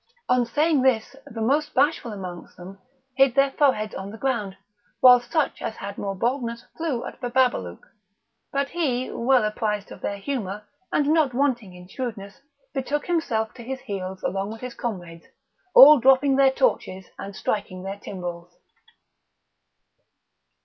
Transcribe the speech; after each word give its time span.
On 0.27 0.47
saying 0.47 0.81
this 0.81 1.15
the 1.27 1.41
most 1.43 1.75
bashful 1.75 2.11
amongst 2.11 2.57
them 2.57 2.79
hid 3.17 3.35
their 3.35 3.51
foreheads 3.51 3.93
on 3.93 4.09
the 4.09 4.17
ground, 4.17 4.57
whist 4.99 5.29
such 5.31 5.61
as 5.61 5.75
had 5.75 5.99
more 5.99 6.15
boldness 6.15 6.65
flew 6.75 7.05
at 7.05 7.21
Bababalouk; 7.21 7.81
but 8.51 8.69
he, 8.69 9.11
well 9.11 9.43
apprized 9.43 9.91
of 9.91 10.01
their 10.01 10.17
humour, 10.17 10.63
and 10.91 11.07
not 11.09 11.35
wanting 11.35 11.75
in 11.75 11.87
shrewdness, 11.87 12.41
betook 12.73 13.05
himself 13.05 13.53
to 13.53 13.61
his 13.61 13.81
heels 13.81 14.23
along 14.23 14.51
with 14.51 14.61
his 14.61 14.73
comrades, 14.73 15.27
all 15.75 15.99
dropping 15.99 16.35
their 16.35 16.49
torches 16.49 17.05
and 17.19 17.35
striking 17.35 17.83
their 17.83 17.99
tymbals. 17.99 18.57